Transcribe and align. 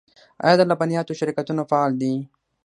آیا 0.45 0.55
د 0.57 0.61
لبنیاتو 0.69 1.17
شرکتونه 1.19 1.61
فعال 1.69 1.91
دي؟ 2.01 2.13